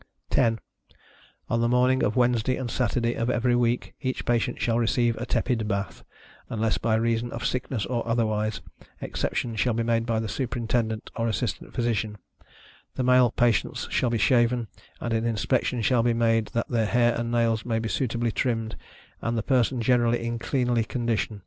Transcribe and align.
10. 0.31 0.57
On 1.47 1.61
the 1.61 1.69
morning 1.69 2.01
of 2.01 2.15
Wednesday 2.15 2.55
and 2.57 2.71
Saturday 2.71 3.13
of 3.13 3.29
every 3.29 3.55
week, 3.55 3.93
each 4.01 4.25
patient 4.25 4.59
shall 4.59 4.79
receive 4.79 5.15
a 5.17 5.27
tepid 5.27 5.67
bath, 5.67 6.03
unless 6.49 6.79
by 6.79 6.95
reason 6.95 7.29
of 7.31 7.45
sickness 7.45 7.85
or 7.85 8.01
otherwise, 8.07 8.61
exceptions 8.99 9.59
shall 9.59 9.75
be 9.75 9.83
made 9.83 10.07
by 10.07 10.19
the 10.19 10.27
Superintendent, 10.27 11.11
or 11.15 11.27
Assistant 11.27 11.75
Physician; 11.75 12.17
the 12.95 13.03
male 13.03 13.29
patients 13.29 13.87
shall 13.91 14.09
be 14.09 14.17
shaven, 14.17 14.69
and 14.99 15.13
an 15.13 15.27
inspection 15.27 15.83
shall 15.83 16.01
be 16.01 16.15
made 16.15 16.47
that 16.47 16.69
their 16.69 16.87
hair 16.87 17.13
and 17.13 17.31
nails 17.31 17.63
may 17.63 17.77
be 17.77 17.87
suitably 17.87 18.31
trimmed, 18.31 18.75
and 19.21 19.37
the 19.37 19.43
person 19.43 19.83
generally 19.83 20.25
in 20.25 20.39
cleanly 20.39 20.83
condition. 20.83 21.39